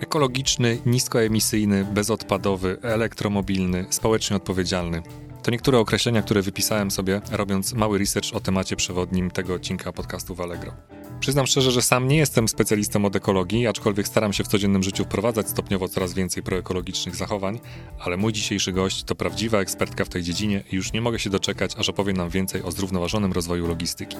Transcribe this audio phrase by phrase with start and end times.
[0.00, 5.02] Ekologiczny, niskoemisyjny, bezodpadowy, elektromobilny, społecznie odpowiedzialny.
[5.42, 10.34] To niektóre określenia, które wypisałem sobie, robiąc mały research o temacie przewodnim tego odcinka podcastu
[10.34, 10.72] w Allegro.
[11.20, 15.04] Przyznam szczerze, że sam nie jestem specjalistą od ekologii, aczkolwiek staram się w codziennym życiu
[15.04, 17.60] wprowadzać stopniowo coraz więcej proekologicznych zachowań,
[17.98, 21.30] ale mój dzisiejszy gość to prawdziwa ekspertka w tej dziedzinie i już nie mogę się
[21.30, 24.16] doczekać, aż opowie nam więcej o zrównoważonym rozwoju logistyki.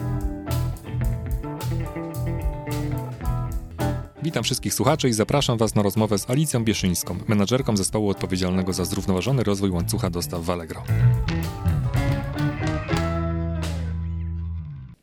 [4.22, 8.84] Witam wszystkich słuchaczy i zapraszam Was na rozmowę z Alicją Bieszyńską, menadżerką zespołu odpowiedzialnego za
[8.84, 10.82] zrównoważony rozwój łańcucha dostaw w Allegro.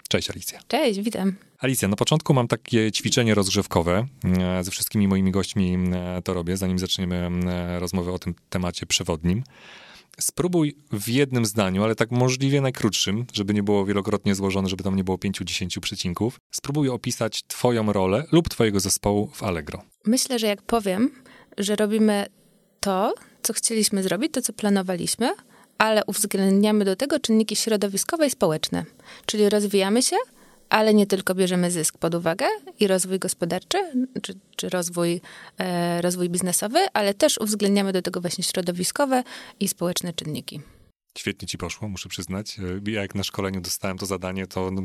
[0.09, 0.59] Cześć Alicja.
[0.67, 1.35] Cześć, witam.
[1.59, 4.05] Alicja, na początku mam takie ćwiczenie rozgrzewkowe.
[4.39, 8.86] E, ze wszystkimi moimi gośćmi e, to robię, zanim zaczniemy e, rozmowę o tym temacie
[8.86, 9.44] przewodnim.
[10.20, 14.95] Spróbuj w jednym zdaniu, ale tak możliwie najkrótszym, żeby nie było wielokrotnie złożone, żeby tam
[14.95, 16.39] nie było pięciu, dziesięciu przecinków.
[16.52, 19.84] Spróbuj opisać Twoją rolę lub Twojego zespołu w Allegro.
[20.05, 21.11] Myślę, że jak powiem,
[21.58, 22.25] że robimy
[22.80, 25.30] to, co chcieliśmy zrobić, to, co planowaliśmy,
[25.78, 28.86] ale uwzględniamy do tego czynniki środowiskowe i społeczne.
[29.25, 30.16] Czyli rozwijamy się,
[30.69, 32.45] ale nie tylko bierzemy zysk pod uwagę
[32.79, 33.77] i rozwój gospodarczy,
[34.21, 35.21] czy, czy rozwój,
[35.57, 39.23] e, rozwój biznesowy, ale też uwzględniamy do tego właśnie środowiskowe
[39.59, 40.61] i społeczne czynniki.
[41.17, 42.59] Świetnie ci poszło, muszę przyznać.
[42.59, 44.81] E, ja jak na szkoleniu dostałem to zadanie, to no,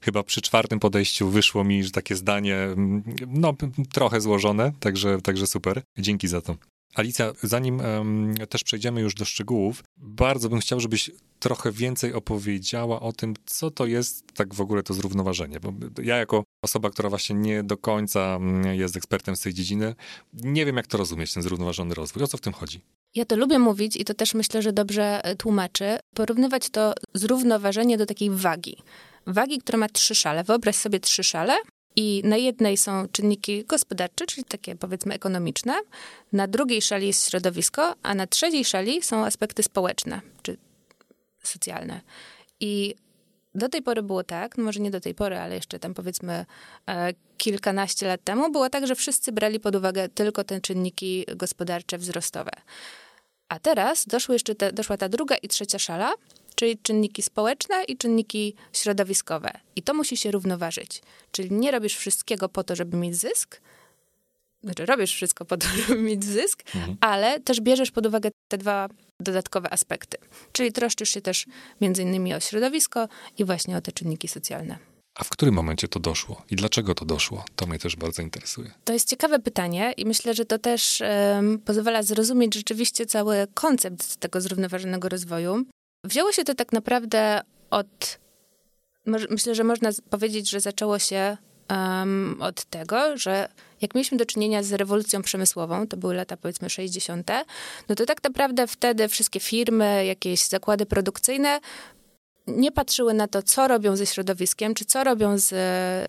[0.00, 3.54] chyba przy czwartym podejściu wyszło mi, że takie zdanie, mm, no
[3.92, 5.82] trochę złożone, także, także super.
[5.98, 6.56] Dzięki za to.
[6.94, 13.00] Alicja, zanim um, też przejdziemy już do szczegółów, bardzo bym chciał, żebyś trochę więcej opowiedziała
[13.00, 15.60] o tym, co to jest tak w ogóle to zrównoważenie.
[15.60, 19.94] Bo ja jako osoba, która właśnie nie do końca mm, jest ekspertem z tej dziedziny,
[20.32, 22.22] nie wiem, jak to rozumieć, ten zrównoważony rozwój.
[22.22, 22.80] O co w tym chodzi?
[23.14, 27.98] Ja to lubię mówić i to też myślę, że dobrze e, tłumaczy, porównywać to zrównoważenie
[27.98, 28.76] do takiej wagi.
[29.26, 30.44] Wagi, która ma trzy szale.
[30.44, 31.56] Wyobraź sobie trzy szale
[31.96, 35.74] i na jednej są czynniki gospodarcze, czyli takie powiedzmy ekonomiczne,
[36.32, 40.56] na drugiej szali jest środowisko, a na trzeciej szali są aspekty społeczne czy
[41.42, 42.00] socjalne.
[42.60, 42.94] I
[43.54, 46.46] do tej pory było tak, no może nie do tej pory, ale jeszcze tam powiedzmy
[46.88, 51.98] e, kilkanaście lat temu, było tak, że wszyscy brali pod uwagę tylko te czynniki gospodarcze,
[51.98, 52.50] wzrostowe.
[53.48, 56.12] A teraz doszły jeszcze te, doszła ta druga i trzecia szala,
[56.54, 59.50] czyli czynniki społeczne i czynniki środowiskowe.
[59.76, 61.02] I to musi się równoważyć.
[61.30, 63.60] Czyli nie robisz wszystkiego po to, żeby mieć zysk,
[64.62, 66.96] znaczy robisz wszystko po to, żeby mieć zysk, mhm.
[67.00, 68.88] ale też bierzesz pod uwagę te dwa
[69.20, 70.18] dodatkowe aspekty.
[70.52, 71.46] Czyli troszczysz się też
[71.80, 73.08] między innymi o środowisko
[73.38, 74.78] i właśnie o te czynniki socjalne.
[75.14, 77.44] A w którym momencie to doszło i dlaczego to doszło?
[77.56, 78.70] To mnie też bardzo interesuje.
[78.84, 81.02] To jest ciekawe pytanie i myślę, że to też
[81.34, 85.64] um, pozwala zrozumieć rzeczywiście cały koncept tego zrównoważonego rozwoju.
[86.04, 87.40] Wzięło się to tak naprawdę
[87.70, 88.18] od.
[89.06, 91.36] Myślę, że można powiedzieć, że zaczęło się
[91.70, 93.48] um, od tego, że
[93.80, 97.30] jak mieliśmy do czynienia z rewolucją przemysłową, to były lata powiedzmy 60.,
[97.88, 101.60] no to tak naprawdę wtedy wszystkie firmy, jakieś zakłady produkcyjne
[102.46, 105.54] nie patrzyły na to, co robią ze środowiskiem, czy co robią z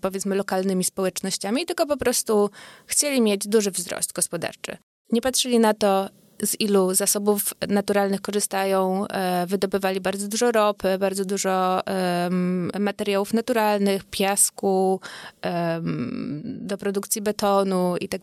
[0.02, 2.50] powiedzmy lokalnymi społecznościami, tylko po prostu
[2.86, 4.76] chcieli mieć duży wzrost gospodarczy.
[5.12, 6.08] Nie patrzyli na to,
[6.42, 11.80] z ilu zasobów naturalnych korzystają, e, wydobywali bardzo dużo ropy, bardzo dużo
[12.78, 15.00] materiałów naturalnych, piasku,
[16.44, 18.22] do produkcji betonu i tak.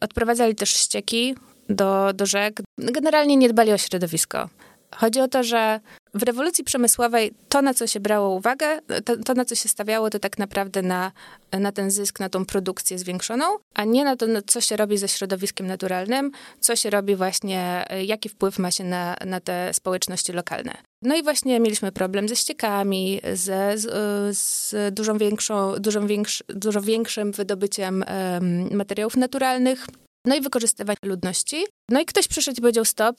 [0.00, 1.34] Odprowadzali też ścieki
[1.68, 2.60] do, do rzek.
[2.78, 4.48] Generalnie nie dbali o środowisko.
[4.96, 5.80] Chodzi o to, że
[6.14, 10.10] w rewolucji przemysłowej to, na co się brało uwagę, to, to, na co się stawiało,
[10.10, 11.12] to tak naprawdę na,
[11.52, 13.44] na ten zysk, na tą produkcję zwiększoną,
[13.74, 16.30] a nie na to, co się robi ze środowiskiem naturalnym,
[16.60, 20.76] co się robi właśnie, jaki wpływ ma się na, na te społeczności lokalne.
[21.02, 23.86] No i właśnie mieliśmy problem ze ściekami, z, z,
[24.38, 28.04] z dużą większą, dużą większy, dużo większym wydobyciem
[28.34, 29.86] um, materiałów naturalnych,
[30.26, 31.64] no i wykorzystywanie ludności.
[31.90, 33.16] No i ktoś przyszedł i powiedział stop,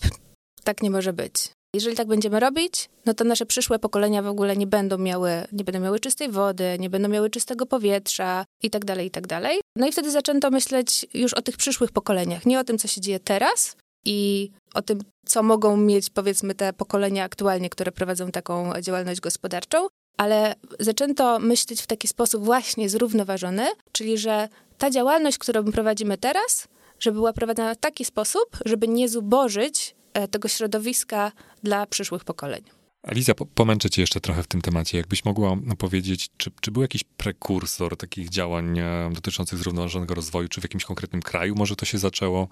[0.63, 1.49] tak nie może być.
[1.75, 5.63] Jeżeli tak będziemy robić, no to nasze przyszłe pokolenia w ogóle nie będą miały, nie
[5.63, 9.59] będą miały czystej wody, nie będą miały czystego powietrza i tak dalej, i tak dalej.
[9.75, 13.01] No i wtedy zaczęto myśleć już o tych przyszłych pokoleniach, nie o tym, co się
[13.01, 18.81] dzieje teraz i o tym, co mogą mieć powiedzmy te pokolenia aktualnie, które prowadzą taką
[18.81, 25.71] działalność gospodarczą, ale zaczęto myśleć w taki sposób właśnie zrównoważony, czyli że ta działalność, którą
[25.71, 26.67] prowadzimy teraz,
[26.99, 29.94] żeby była prowadzona w taki sposób, żeby nie zubożyć
[30.31, 31.31] tego środowiska
[31.63, 32.63] dla przyszłych pokoleń.
[33.03, 34.97] Alicja, pomęczę cię jeszcze trochę w tym temacie.
[34.97, 40.61] Jakbyś mogła powiedzieć, czy, czy był jakiś prekursor takich działań e, dotyczących zrównoważonego rozwoju, czy
[40.61, 42.47] w jakimś konkretnym kraju może to się zaczęło?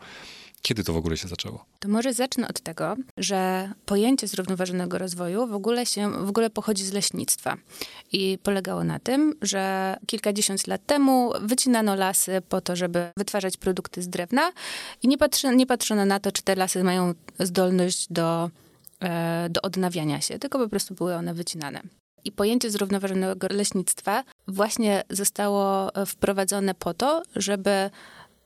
[0.65, 1.65] Kiedy to w ogóle się zaczęło?
[1.79, 6.85] To może zacznę od tego, że pojęcie zrównoważonego rozwoju w ogóle się w ogóle pochodzi
[6.85, 7.57] z leśnictwa
[8.11, 14.01] i polegało na tym, że kilkadziesiąt lat temu wycinano lasy po to, żeby wytwarzać produkty
[14.01, 14.51] z drewna
[15.01, 18.49] i nie, patrzy, nie patrzono na to, czy te lasy mają zdolność do,
[18.99, 21.81] e, do odnawiania się, tylko po prostu były one wycinane.
[22.25, 27.89] I pojęcie zrównoważonego leśnictwa właśnie zostało wprowadzone po to, żeby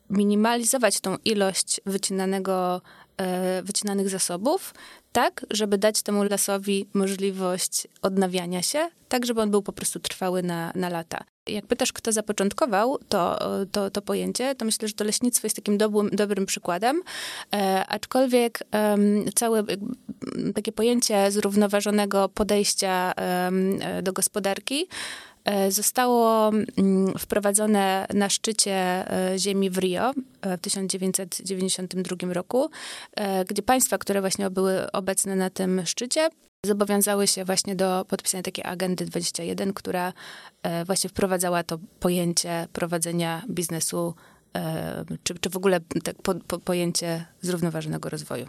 [0.09, 2.81] minimalizować tą ilość wycinanego,
[3.17, 4.73] e, wycinanych zasobów,
[5.11, 10.43] tak, żeby dać temu lasowi możliwość odnawiania się, tak, żeby on był po prostu trwały
[10.43, 11.23] na, na lata.
[11.47, 13.39] Jak pytasz, kto zapoczątkował to,
[13.71, 17.01] to, to pojęcie, to myślę, że to leśnictwo jest takim dobrym, dobrym przykładem,
[17.53, 18.97] e, aczkolwiek e,
[19.35, 19.63] całe
[20.55, 24.87] takie pojęcie zrównoważonego podejścia e, do gospodarki
[25.69, 32.69] zostało mm, wprowadzone na szczycie e, ziemi w Rio e, w 1992 roku,
[33.49, 36.29] gdzie państwa, które właśnie były obecne na tym szczycie,
[36.65, 40.13] zobowiązały się właśnie do podpisania takiej agendy 21, która
[40.85, 44.13] właśnie wprowadzała to pojęcie prowadzenia biznesu,
[45.23, 48.47] czy, czy w ogóle tak po, po, pojęcie zrównoważonego rozwoju.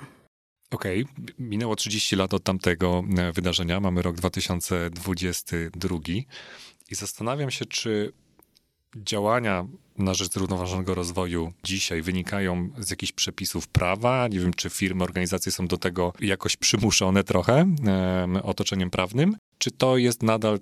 [0.70, 1.34] Okej, okay.
[1.38, 3.04] minęło 30 lat od tamtego
[3.34, 5.98] wydarzenia, mamy rok 2022.
[6.90, 8.12] I zastanawiam się, czy
[8.96, 9.66] działania
[9.98, 14.28] na rzecz zrównoważonego rozwoju dzisiaj wynikają z jakichś przepisów prawa.
[14.28, 19.70] Nie wiem, czy firmy, organizacje są do tego jakoś przymuszone trochę e, otoczeniem prawnym, czy
[19.70, 20.60] to jest nadal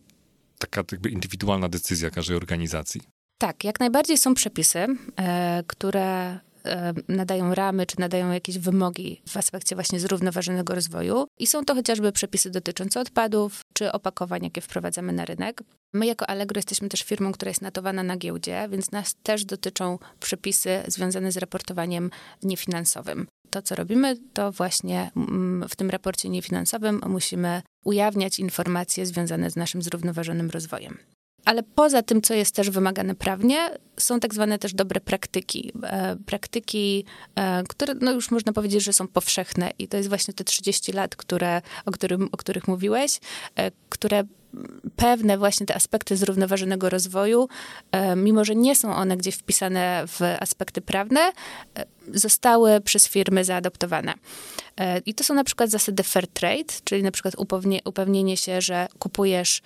[0.58, 3.00] taka jakby indywidualna decyzja każdej organizacji?
[3.38, 4.86] Tak, jak najbardziej są przepisy,
[5.16, 6.38] e, które
[7.08, 11.26] nadają ramy, czy nadają jakieś wymogi w aspekcie właśnie zrównoważonego rozwoju.
[11.38, 15.62] I są to chociażby przepisy dotyczące odpadów, czy opakowań, jakie wprowadzamy na rynek.
[15.94, 19.98] My jako Allegro jesteśmy też firmą, która jest notowana na giełdzie, więc nas też dotyczą
[20.20, 22.10] przepisy związane z raportowaniem
[22.42, 23.26] niefinansowym.
[23.50, 29.56] To, co robimy, to właśnie mm, w tym raporcie niefinansowym musimy ujawniać informacje związane z
[29.56, 30.98] naszym zrównoważonym rozwojem.
[31.46, 35.72] Ale poza tym, co jest też wymagane prawnie, są tak zwane też dobre praktyki.
[35.82, 37.04] E, praktyki,
[37.34, 40.92] e, które no już można powiedzieć, że są powszechne i to jest właśnie te 30
[40.92, 43.20] lat, które, o, którym, o których mówiłeś,
[43.56, 44.24] e, które
[44.96, 47.48] pewne właśnie te aspekty zrównoważonego rozwoju,
[47.92, 51.20] e, mimo że nie są one gdzieś wpisane w aspekty prawne,
[51.78, 54.14] e, zostały przez firmy zaadoptowane.
[54.76, 57.34] E, I to są na przykład zasady fair trade, czyli na przykład
[57.84, 59.62] upewnienie się, że kupujesz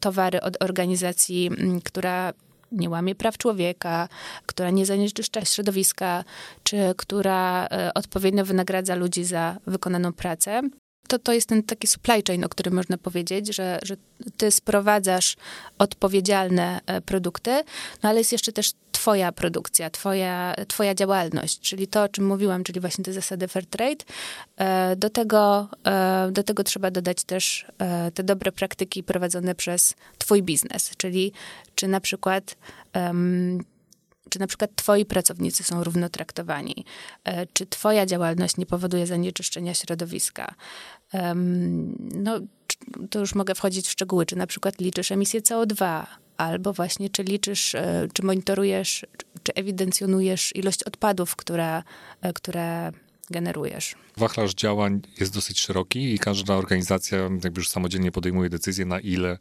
[0.00, 1.50] towary od organizacji,
[1.84, 2.32] która
[2.72, 4.08] nie łamie praw człowieka,
[4.46, 6.24] która nie zanieczyszcza środowiska,
[6.62, 10.62] czy która odpowiednio wynagradza ludzi za wykonaną pracę
[11.06, 13.96] to, to jest ten taki supply chain, o którym można powiedzieć, że, że
[14.36, 15.36] ty sprowadzasz
[15.78, 17.50] odpowiedzialne e, produkty,
[18.02, 22.64] no ale jest jeszcze też twoja produkcja, twoja, twoja działalność, czyli to, o czym mówiłam,
[22.64, 24.04] czyli właśnie te zasady fair trade.
[24.56, 27.66] E, do tego, e, do tego trzeba dodać też
[28.14, 31.32] te dobre praktyki prowadzone przez twój biznes, czyli
[31.74, 32.56] czy na przykład
[32.94, 33.64] um,
[34.30, 36.84] czy na przykład twoi pracownicy są równo traktowani,
[37.24, 40.54] e, czy twoja działalność nie powoduje zanieczyszczenia środowiska.
[41.98, 42.40] No,
[43.10, 46.06] to już mogę wchodzić w szczegóły, czy na przykład liczysz emisję CO2,
[46.36, 49.06] albo właśnie czy liczysz, e, czy monitorujesz,
[49.42, 51.82] czy ewidencjonujesz ilość odpadów, która,
[52.22, 52.92] e, które
[53.30, 53.94] generujesz.
[54.16, 59.38] Wachlarz działań jest dosyć szeroki i każda organizacja jakby już samodzielnie podejmuje decyzję, na ile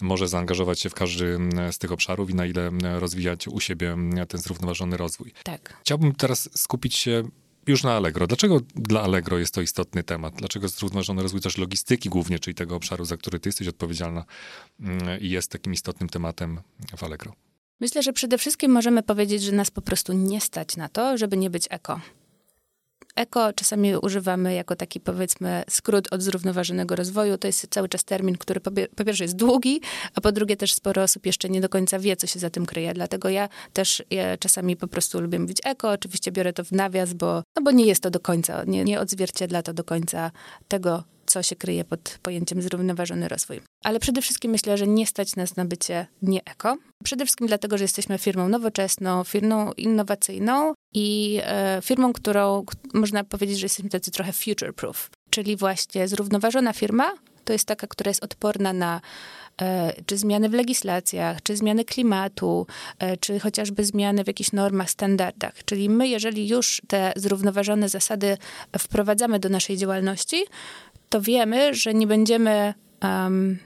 [0.00, 1.38] może zaangażować się w każdy
[1.70, 3.96] z tych obszarów i na ile rozwijać u siebie
[4.28, 5.32] ten zrównoważony rozwój.
[5.44, 5.76] Tak.
[5.80, 7.22] Chciałbym teraz skupić się
[7.66, 8.26] już na Allegro.
[8.26, 10.34] Dlaczego dla Allegro jest to istotny temat?
[10.34, 14.24] Dlaczego zrównoważony rozwój też logistyki głównie, czyli tego obszaru, za który ty jesteś odpowiedzialna
[15.20, 16.60] i jest takim istotnym tematem
[16.96, 17.32] w Allegro?
[17.80, 21.36] Myślę, że przede wszystkim możemy powiedzieć, że nas po prostu nie stać na to, żeby
[21.36, 22.00] nie być eko.
[23.16, 27.38] Eko czasami używamy jako taki, powiedzmy, skrót od zrównoważonego rozwoju.
[27.38, 28.60] To jest cały czas termin, który
[28.96, 29.80] po pierwsze jest długi,
[30.14, 32.66] a po drugie też sporo osób jeszcze nie do końca wie, co się za tym
[32.66, 32.94] kryje.
[32.94, 35.90] Dlatego ja też ja czasami po prostu lubię mówić eko.
[35.90, 39.00] Oczywiście biorę to w nawias, bo, no bo nie jest to do końca, nie, nie
[39.00, 40.30] odzwierciedla to do końca
[40.68, 43.60] tego, co się kryje pod pojęciem zrównoważony rozwój.
[43.84, 46.76] Ale przede wszystkim myślę, że nie stać nas na bycie nie eko.
[47.04, 53.58] Przede wszystkim dlatego, że jesteśmy firmą nowoczesną, firmą innowacyjną i e, firmą, którą można powiedzieć,
[53.58, 55.10] że jesteśmy tacy trochę future-proof.
[55.30, 57.12] Czyli właśnie zrównoważona firma
[57.44, 59.00] to jest taka, która jest odporna na
[59.62, 62.66] e, czy zmiany w legislacjach, czy zmiany klimatu,
[62.98, 65.64] e, czy chociażby zmiany w jakichś normach, standardach.
[65.64, 68.38] Czyli my, jeżeli już te zrównoważone zasady
[68.78, 70.44] wprowadzamy do naszej działalności,
[71.12, 73.58] to wiemy, że nie będziemy um,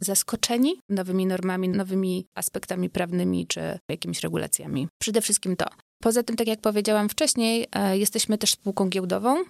[0.00, 4.88] zaskoczeni nowymi normami, nowymi aspektami prawnymi czy jakimiś regulacjami.
[4.98, 5.66] Przede wszystkim to.
[6.02, 9.44] Poza tym, tak jak powiedziałam wcześniej, e, jesteśmy też spółką giełdową,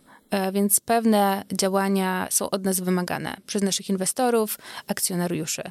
[0.53, 5.63] więc pewne działania są od nas wymagane przez naszych inwestorów, akcjonariuszy.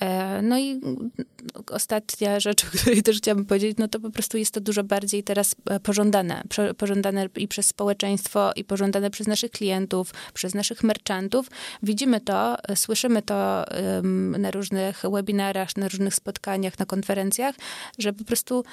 [0.00, 0.80] E, no i
[1.70, 5.22] ostatnia rzecz, o której też chciałabym powiedzieć, no to po prostu jest to dużo bardziej
[5.22, 6.42] teraz pożądane.
[6.78, 11.50] Pożądane i przez społeczeństwo, i pożądane przez naszych klientów, przez naszych merchantów.
[11.82, 13.64] Widzimy to, słyszymy to
[14.38, 17.54] na różnych webinarach, na różnych spotkaniach, na konferencjach,
[17.98, 18.64] że po prostu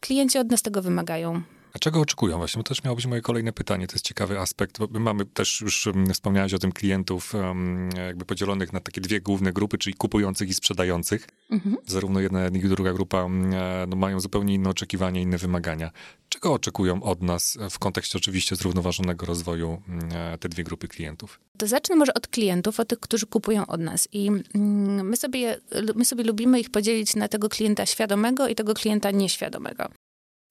[0.00, 1.42] klienci od nas tego wymagają.
[1.76, 2.62] A czego oczekują właśnie?
[2.62, 3.86] To też miało być moje kolejne pytanie.
[3.86, 4.78] To jest ciekawy aspekt.
[4.78, 7.32] Bo mamy też już, wspomniałeś o tym, klientów
[8.06, 11.28] jakby podzielonych na takie dwie główne grupy, czyli kupujących i sprzedających.
[11.50, 11.76] Mhm.
[11.86, 13.28] Zarówno jedna, jak i druga grupa e,
[13.88, 15.90] no, mają zupełnie inne oczekiwania, inne wymagania.
[16.28, 21.40] Czego oczekują od nas w kontekście oczywiście zrównoważonego rozwoju e, te dwie grupy klientów?
[21.58, 24.08] To zacznę może od klientów, od tych, którzy kupują od nas.
[24.12, 25.60] I mm, my sobie,
[25.94, 29.88] my sobie lubimy ich podzielić na tego klienta świadomego i tego klienta nieświadomego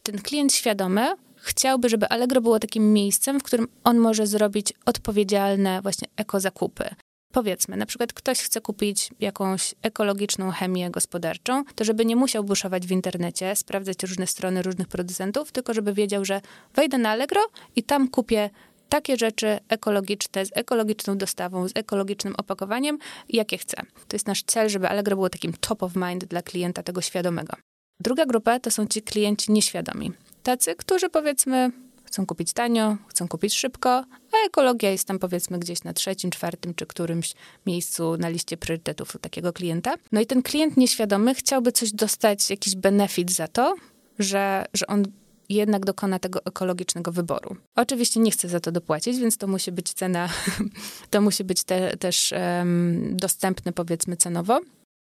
[0.06, 5.82] ten klient świadomy chciałby, żeby Allegro było takim miejscem, w którym on może zrobić odpowiedzialne
[5.82, 6.96] właśnie ekozakupy.
[7.34, 12.88] Powiedzmy, na przykład ktoś chce kupić jakąś ekologiczną chemię gospodarczą, to żeby nie musiał buszować
[12.88, 16.42] w internecie, sprawdzać różne strony różnych producentów, tylko żeby wiedział, że
[16.76, 17.42] wejdę na Allegro
[17.76, 18.50] i tam kupię
[18.90, 22.98] takie rzeczy ekologiczne, z ekologiczną dostawą, z ekologicznym opakowaniem,
[23.30, 23.78] jakie chcę.
[24.08, 27.56] To jest nasz cel, żeby Allegro było takim top of mind dla klienta tego świadomego.
[28.00, 30.12] Druga grupa to są ci klienci nieświadomi.
[30.44, 31.72] Tacy, którzy powiedzmy
[32.04, 33.90] chcą kupić tanio, chcą kupić szybko,
[34.34, 37.34] a ekologia jest tam powiedzmy gdzieś na trzecim, czwartym czy którymś
[37.66, 39.94] miejscu na liście priorytetów takiego klienta.
[40.12, 43.76] No i ten klient nieświadomy chciałby coś dostać, jakiś benefit za to,
[44.20, 45.04] że, że on
[45.50, 47.56] jednak dokona tego ekologicznego wyboru.
[47.76, 50.30] Oczywiście nie chce za to dopłacić, więc to musi być cena,
[51.12, 54.60] to musi być te, też um, dostępne powiedzmy cenowo,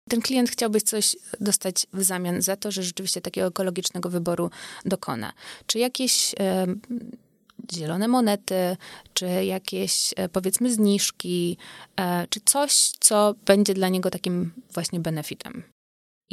[0.09, 4.49] ten klient chciałby coś dostać w zamian za to, że rzeczywiście takiego ekologicznego wyboru
[4.85, 5.33] dokona.
[5.67, 6.65] Czy jakieś e,
[7.73, 8.77] zielone monety,
[9.13, 11.57] czy jakieś e, powiedzmy zniżki,
[11.99, 15.72] e, czy coś, co będzie dla niego takim właśnie benefitem.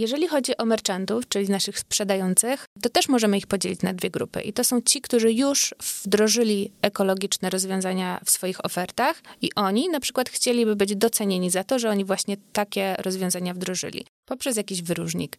[0.01, 4.41] Jeżeli chodzi o merchantów, czyli naszych sprzedających, to też możemy ich podzielić na dwie grupy.
[4.41, 10.01] I to są ci, którzy już wdrożyli ekologiczne rozwiązania w swoich ofertach i oni na
[10.01, 14.07] przykład chcieliby być docenieni za to, że oni właśnie takie rozwiązania wdrożyli.
[14.25, 15.39] Poprzez jakiś wyróżnik,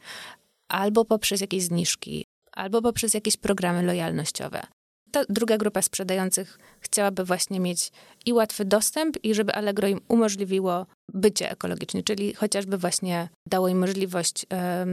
[0.68, 4.68] albo poprzez jakieś zniżki, albo poprzez jakieś programy lojalnościowe
[5.12, 7.92] ta druga grupa sprzedających chciałaby właśnie mieć
[8.26, 13.80] i łatwy dostęp, i żeby Allegro im umożliwiło bycie ekologiczne, czyli chociażby właśnie dało im
[13.80, 14.46] możliwość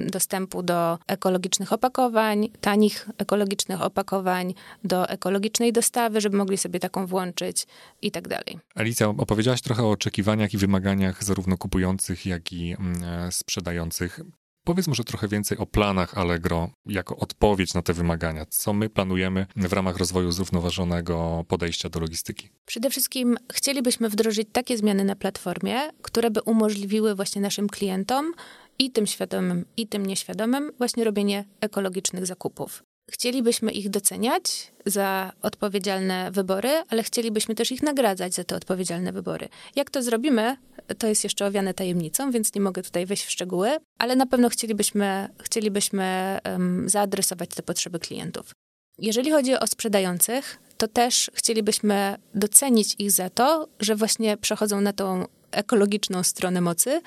[0.06, 7.66] dostępu do ekologicznych opakowań, tanich ekologicznych opakowań, do ekologicznej dostawy, żeby mogli sobie taką włączyć
[8.02, 8.58] i tak dalej.
[8.74, 14.20] Alicja, opowiedziałaś trochę o oczekiwaniach i wymaganiach zarówno kupujących, jak i mm, e, sprzedających.
[14.68, 18.46] Powiedz może trochę więcej o planach Allegro jako odpowiedź na te wymagania.
[18.46, 22.48] Co my planujemy w ramach rozwoju zrównoważonego podejścia do logistyki?
[22.66, 28.32] Przede wszystkim chcielibyśmy wdrożyć takie zmiany na platformie, które by umożliwiły właśnie naszym klientom
[28.78, 32.82] i tym świadomym, i tym nieświadomym właśnie robienie ekologicznych zakupów.
[33.10, 39.48] Chcielibyśmy ich doceniać za odpowiedzialne wybory, ale chcielibyśmy też ich nagradzać za te odpowiedzialne wybory.
[39.76, 40.56] Jak to zrobimy,
[40.98, 44.48] to jest jeszcze owiane tajemnicą, więc nie mogę tutaj wejść w szczegóły, ale na pewno
[44.48, 48.52] chcielibyśmy, chcielibyśmy um, zaadresować te potrzeby klientów.
[48.98, 54.92] Jeżeli chodzi o sprzedających, to też chcielibyśmy docenić ich za to, że właśnie przechodzą na
[54.92, 57.00] tą ekologiczną stronę mocy.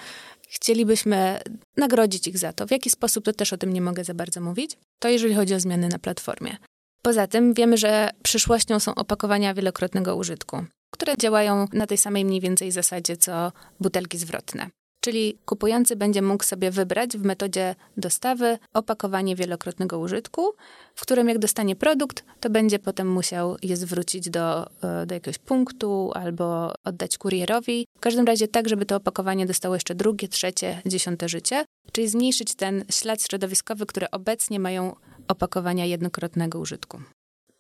[0.52, 1.40] Chcielibyśmy
[1.78, 2.68] nagrodzić ich za to.
[2.68, 4.78] W jaki sposób, to też o tym nie mogę za bardzo mówić.
[5.00, 6.58] To jeżeli chodzi o zmiany na platformie.
[7.02, 12.42] Poza tym wiemy, że przyszłością są opakowania wielokrotnego użytku które działają na tej samej mniej
[12.42, 14.70] więcej zasadzie co butelki zwrotne.
[15.02, 20.54] Czyli kupujący będzie mógł sobie wybrać w metodzie dostawy opakowanie wielokrotnego użytku,
[20.96, 25.38] w którym jak dostanie produkt, to będzie potem musiał je zwrócić do, e, do jakiegoś
[25.38, 27.88] punktu albo oddać kurierowi.
[27.98, 32.56] W każdym razie tak, żeby to opakowanie dostało jeszcze drugie, trzecie, dziesiąte życie, czyli zmniejszyć
[32.56, 34.96] ten ślad środowiskowy, które obecnie mają
[35.28, 37.02] opakowania jednokrotnego użytku.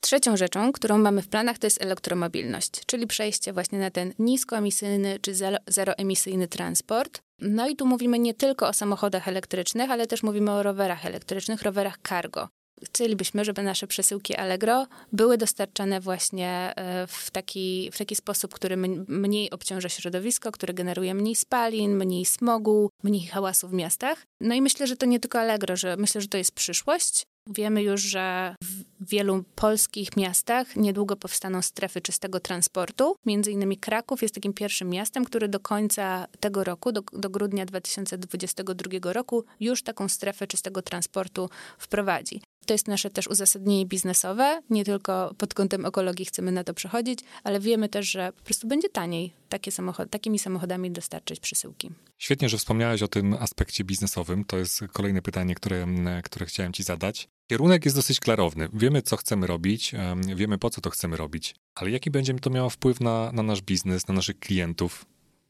[0.01, 5.19] Trzecią rzeczą, którą mamy w planach, to jest elektromobilność, czyli przejście właśnie na ten niskoemisyjny
[5.21, 5.31] czy
[5.67, 7.21] zeroemisyjny transport.
[7.39, 11.61] No i tu mówimy nie tylko o samochodach elektrycznych, ale też mówimy o rowerach elektrycznych,
[11.61, 12.47] rowerach cargo.
[12.83, 18.77] Chcielibyśmy, żeby nasze przesyłki Allegro były dostarczane właśnie e, w taki, w taki sposób, który
[19.07, 24.23] mniej obciąża środowisko, który generuje mniej spalin, mniej smogu, mniej hałasu w miastach.
[24.39, 27.83] No i myślę, że to nie tylko Allegro, że myślę, że to jest przyszłość Wiemy
[27.83, 33.15] już, że w wielu polskich miastach niedługo powstaną strefy czystego transportu.
[33.25, 37.65] Między innymi Kraków jest takim pierwszym miastem, który do końca tego roku, do, do grudnia
[37.65, 42.41] 2022 roku, już taką strefę czystego transportu wprowadzi.
[42.71, 44.61] To jest nasze też uzasadnienie biznesowe.
[44.69, 48.67] Nie tylko pod kątem ekologii chcemy na to przechodzić, ale wiemy też, że po prostu
[48.67, 49.71] będzie taniej takie
[50.09, 51.91] takimi samochodami dostarczyć przesyłki.
[52.17, 54.45] Świetnie, że wspomniałeś o tym aspekcie biznesowym.
[54.45, 55.87] To jest kolejne pytanie, które,
[56.23, 57.27] które chciałem ci zadać.
[57.47, 58.69] Kierunek jest dosyć klarowny.
[58.73, 59.91] Wiemy, co chcemy robić,
[60.35, 63.61] wiemy, po co to chcemy robić, ale jaki będzie to miało wpływ na, na nasz
[63.61, 65.05] biznes, na naszych klientów?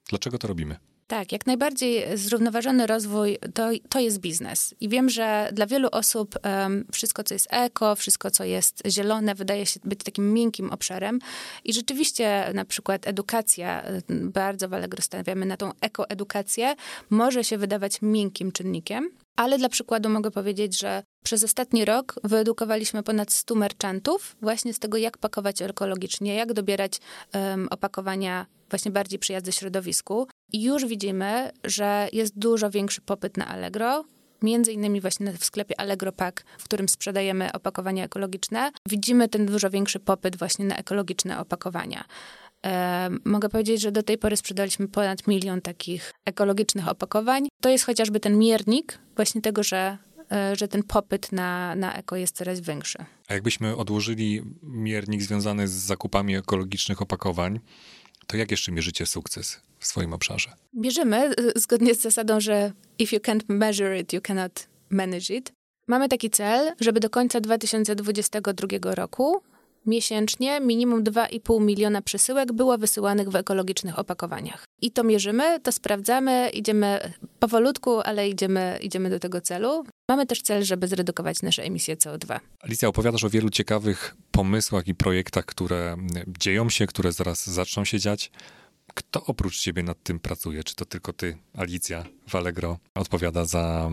[0.09, 0.90] Dlaczego to robimy?
[1.11, 4.75] Tak, jak najbardziej zrównoważony rozwój to, to jest biznes.
[4.79, 9.35] I wiem, że dla wielu osób um, wszystko, co jest eko, wszystko, co jest zielone,
[9.35, 11.19] wydaje się być takim miękkim obszarem.
[11.63, 16.75] I rzeczywiście na przykład edukacja, bardzo w Allegro stawiamy na tą ekoedukację,
[17.09, 23.03] może się wydawać miękkim czynnikiem, ale dla przykładu mogę powiedzieć, że przez ostatni rok wyedukowaliśmy
[23.03, 26.99] ponad 100 merchantów właśnie z tego, jak pakować ekologicznie, jak dobierać
[27.33, 30.27] um, opakowania właśnie bardziej przyjazne środowisku.
[30.53, 34.05] Już widzimy, że jest dużo większy popyt na Allegro,
[34.41, 39.69] między innymi właśnie w sklepie Allegro Pack, w którym sprzedajemy opakowania ekologiczne, widzimy ten dużo
[39.69, 42.03] większy popyt właśnie na ekologiczne opakowania.
[42.65, 47.47] E, mogę powiedzieć, że do tej pory sprzedaliśmy ponad milion takich ekologicznych opakowań.
[47.61, 49.97] To jest chociażby ten miernik właśnie tego, że,
[50.31, 52.97] e, że ten popyt na, na eko jest coraz większy.
[53.27, 57.59] A jakbyśmy odłożyli miernik związany z zakupami ekologicznych opakowań,
[58.27, 60.53] to jak jeszcze mierzycie sukces w swoim obszarze?
[60.73, 65.51] Mierzymy zgodnie z zasadą, że if you can't measure it, you cannot manage it.
[65.87, 69.41] Mamy taki cel, żeby do końca 2022 roku
[69.85, 74.65] miesięcznie minimum 2,5 miliona przesyłek było wysyłanych w ekologicznych opakowaniach.
[74.81, 79.83] I to mierzymy, to sprawdzamy, idziemy powolutku, ale idziemy, idziemy do tego celu.
[80.09, 82.39] Mamy też cel, żeby zredukować nasze emisje CO2.
[82.59, 85.97] Alicja, opowiadasz o wielu ciekawych pomysłach i projektach, które
[86.39, 88.31] dzieją się, które zaraz zaczną się dziać.
[88.93, 90.63] Kto oprócz ciebie nad tym pracuje?
[90.63, 93.91] Czy to tylko ty, Alicja w Allegro, odpowiada za,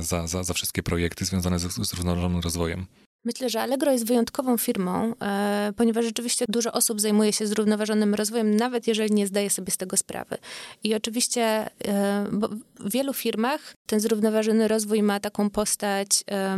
[0.00, 2.86] za, za, za wszystkie projekty związane z, z równoważonym rozwojem?
[3.24, 8.56] Myślę, że Allegro jest wyjątkową firmą, e, ponieważ rzeczywiście dużo osób zajmuje się zrównoważonym rozwojem,
[8.56, 10.38] nawet jeżeli nie zdaje sobie z tego sprawy.
[10.84, 11.70] I oczywiście e,
[12.80, 16.56] w wielu firmach ten zrównoważony rozwój ma taką postać e,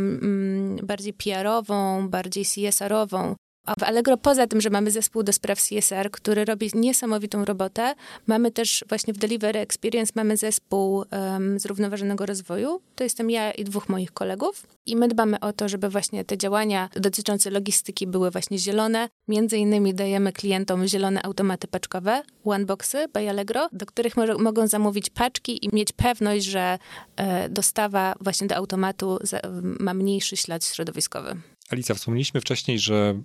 [0.83, 3.35] bardziej PR-ową, bardziej CSR-ową,
[3.79, 7.95] w Allegro poza tym, że mamy zespół do spraw CSR, który robi niesamowitą robotę,
[8.27, 12.81] mamy też właśnie w Delivery Experience mamy zespół um, zrównoważonego rozwoju.
[12.95, 14.67] To jestem ja i dwóch moich kolegów.
[14.85, 19.09] I my dbamy o to, żeby właśnie te działania dotyczące logistyki były właśnie zielone.
[19.27, 25.09] Między innymi dajemy klientom zielone automaty paczkowe, OneBoxy by Allegro, do których mo mogą zamówić
[25.09, 26.79] paczki i mieć pewność, że
[27.15, 29.39] e, dostawa właśnie do automatu za,
[29.79, 31.35] ma mniejszy ślad środowiskowy.
[31.69, 33.21] Alicja, wspomnieliśmy wcześniej, że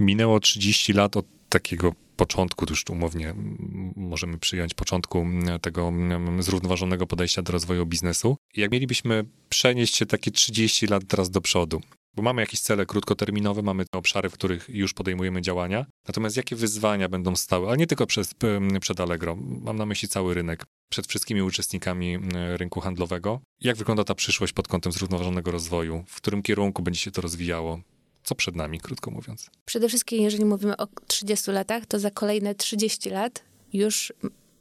[0.00, 3.34] minęło 30 lat od takiego początku, już umownie
[3.96, 5.26] możemy przyjąć początku
[5.62, 5.92] tego
[6.38, 8.36] zrównoważonego podejścia do rozwoju biznesu.
[8.56, 11.80] Jak mielibyśmy przenieść się takie 30 lat teraz do przodu,
[12.14, 15.86] bo mamy jakieś cele krótkoterminowe, mamy obszary, w których już podejmujemy działania.
[16.08, 18.34] Natomiast jakie wyzwania będą stały, ale nie tylko przed,
[18.80, 22.18] przed Allegro, mam na myśli cały rynek, przed wszystkimi uczestnikami
[22.56, 23.40] rynku handlowego.
[23.60, 26.04] Jak wygląda ta przyszłość pod kątem zrównoważonego rozwoju?
[26.08, 27.80] W którym kierunku będzie się to rozwijało?
[28.26, 29.50] Co przed nami, krótko mówiąc?
[29.64, 34.12] Przede wszystkim, jeżeli mówimy o 30 latach, to za kolejne 30 lat już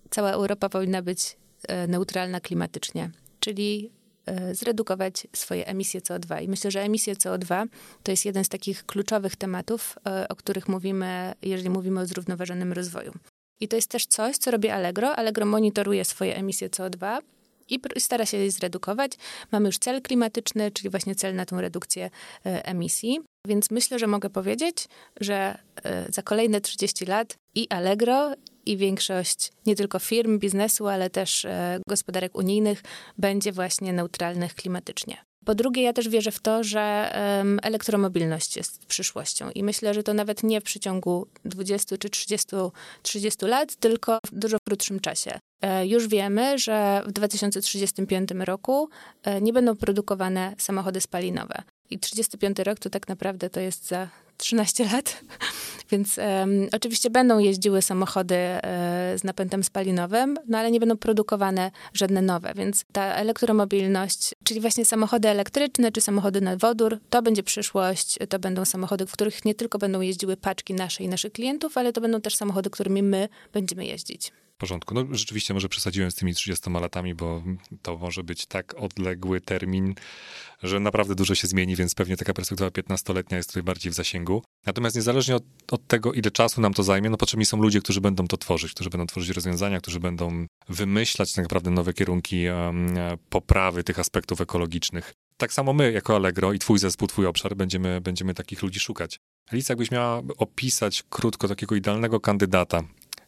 [0.10, 3.92] cała Europa powinna być e, neutralna klimatycznie, czyli
[4.26, 6.44] e, zredukować swoje emisje CO2.
[6.44, 7.68] I myślę, że emisje CO2
[8.04, 12.74] to jest jeden z takich kluczowych tematów, e, o których mówimy, jeżeli mówimy o zrównoważonym
[12.74, 13.14] rozwoju.
[13.60, 15.16] I to jest też coś, co robi Allegro.
[15.16, 17.20] Allegro monitoruje swoje emisje CO2
[17.70, 19.12] i stara się je zredukować.
[19.52, 22.10] Mamy już cel klimatyczny, czyli właśnie cel na tą redukcję
[22.44, 23.20] emisji.
[23.48, 24.88] Więc myślę, że mogę powiedzieć,
[25.22, 28.32] że e, za kolejne 30 lat i Allegro,
[28.66, 32.84] i większość nie tylko firm, biznesu, ale też e, gospodarek unijnych
[33.18, 35.18] będzie właśnie neutralnych klimatycznie.
[35.46, 40.04] Po drugie, ja też wierzę w to, że um, elektromobilność jest przyszłością i myślę, że
[40.04, 42.48] to nawet nie w przeciągu 20 czy 30,
[43.02, 45.40] 30 lat, tylko w dużo krótszym czasie.
[45.62, 48.90] E, już wiemy, że w 2035 roku
[49.24, 51.64] e, nie będą produkowane samochody spalinowe.
[51.90, 55.24] I 35 rok to tak naprawdę to jest za 13 lat,
[55.92, 58.60] więc um, oczywiście będą jeździły samochody e,
[59.18, 64.86] z napędem spalinowym, no ale nie będą produkowane żadne nowe, więc ta elektromobilność, czyli właśnie
[64.86, 69.56] samochody elektryczne czy samochody na wodór, to będzie przyszłość, to będą samochody, w których nie
[69.56, 73.30] tylko będą jeździły paczki nasze i naszych klientów, ale to będą też samochody, którymi my
[73.54, 74.32] będziemy jeździć.
[74.56, 74.94] W porządku.
[74.94, 77.44] No rzeczywiście może przesadziłem z tymi 30 latami, bo
[77.82, 79.94] to może być tak odległy termin,
[80.64, 84.44] że naprawdę dużo się zmieni, więc pewnie taka perspektywa 15-letnia jest tutaj bardziej w zasięgu.
[84.66, 88.02] Natomiast niezależnie od, od, tego, ile czasu nam to zajmie, no potrzebni są ludzie, którzy
[88.02, 92.96] będą to tworzyć, którzy będą tworzyć rozwiązania, którzy będą wymyślać tak naprawdę nowe kierunki um,
[93.30, 95.14] poprawy tych aspektów ekologicznych.
[95.38, 99.20] Tak samo my, jako Allegro i twój zespół, twój obszar, będziemy, będziemy takich ludzi szukać.
[99.52, 102.84] Alicja, jakbyś miała opisać krótko takiego idealnego kandydata,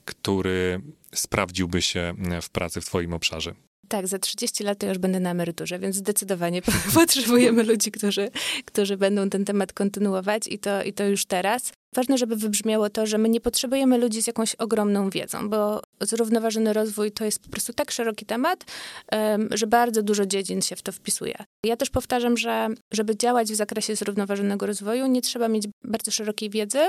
[0.07, 0.81] który
[1.15, 3.53] sprawdziłby się w pracy w twoim obszarze?
[3.87, 6.61] Tak, za 30 lat już będę na emeryturze, więc zdecydowanie
[6.93, 8.29] potrzebujemy ludzi, którzy,
[8.65, 11.71] którzy będą ten temat kontynuować i to, i to już teraz.
[11.95, 16.73] Ważne, żeby wybrzmiało to, że my nie potrzebujemy ludzi z jakąś ogromną wiedzą, bo zrównoważony
[16.73, 18.65] rozwój to jest po prostu tak szeroki temat,
[19.51, 21.35] że bardzo dużo dziedzin się w to wpisuje.
[21.63, 26.49] Ja też powtarzam, że żeby działać w zakresie zrównoważonego rozwoju, nie trzeba mieć bardzo szerokiej
[26.49, 26.79] wiedzy,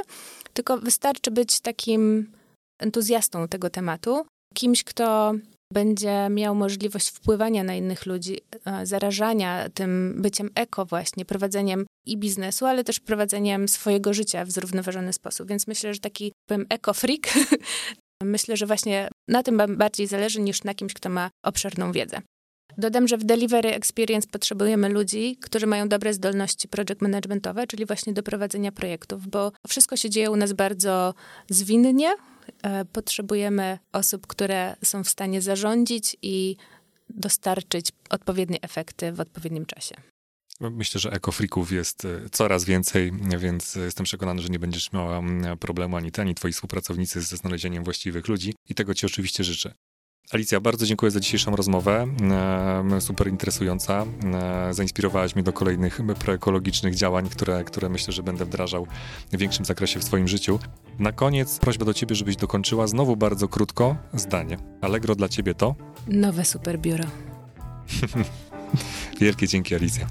[0.52, 2.32] tylko wystarczy być takim
[2.78, 5.34] entuzjastą tego tematu, kimś, kto
[5.72, 12.16] będzie miał możliwość wpływania na innych ludzi, e, zarażania tym byciem eko właśnie, prowadzeniem i
[12.16, 15.48] biznesu, ale też prowadzeniem swojego życia w zrównoważony sposób.
[15.48, 17.34] Więc myślę, że taki, powiem, eko-freak,
[18.22, 22.22] myślę, że właśnie na tym bardziej zależy niż na kimś, kto ma obszerną wiedzę.
[22.78, 28.12] Dodam, że w Delivery Experience potrzebujemy ludzi, którzy mają dobre zdolności project managementowe, czyli właśnie
[28.12, 31.14] do prowadzenia projektów, bo wszystko się dzieje u nas bardzo
[31.50, 32.14] zwinnie,
[32.62, 36.56] E, potrzebujemy osób, które są w stanie zarządzić i
[37.10, 39.94] dostarczyć odpowiednie efekty w odpowiednim czasie.
[40.60, 45.22] Myślę, że ekofrików jest e, coraz więcej, więc jestem przekonany, że nie będziesz miała
[45.60, 49.74] problemu ani ty, ani twoi współpracownicy ze znalezieniem właściwych ludzi i tego ci oczywiście życzę.
[50.32, 52.06] Alicja, bardzo dziękuję za dzisiejszą rozmowę.
[53.00, 54.06] Super interesująca.
[54.70, 58.86] Zainspirowałaś mnie do kolejnych proekologicznych działań, które, które myślę, że będę wdrażał
[59.32, 60.58] w większym zakresie w swoim życiu.
[60.98, 64.56] Na koniec prośba do ciebie, żebyś dokończyła znowu bardzo krótko zdanie.
[64.80, 65.74] Allegro dla ciebie to?
[66.08, 67.04] Nowe super biuro.
[69.20, 70.06] Wielkie dzięki, Alicja.